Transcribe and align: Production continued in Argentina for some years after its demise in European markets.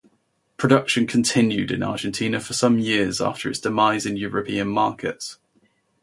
Production 0.57 1.05
continued 1.05 1.69
in 1.69 1.83
Argentina 1.83 2.39
for 2.39 2.53
some 2.53 2.79
years 2.79 3.21
after 3.21 3.51
its 3.51 3.59
demise 3.59 4.03
in 4.07 4.17
European 4.17 4.67
markets. 4.67 5.37